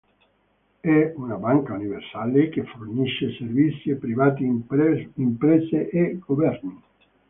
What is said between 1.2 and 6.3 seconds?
banca universale che fornisce servizi a privati, imprese e